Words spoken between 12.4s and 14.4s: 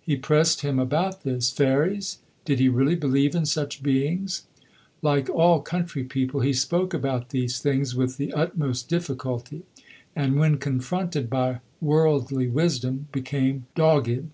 wisdom, became dogged.